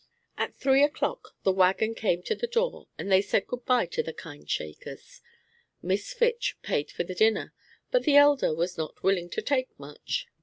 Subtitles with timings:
[0.35, 4.01] At three o'clock the wagon came to the door, and they said good by to
[4.01, 5.21] the kind Shakers.
[5.83, 7.53] Miss Fitch paid for the dinner;
[7.91, 10.25] but the elder was not willing to take much.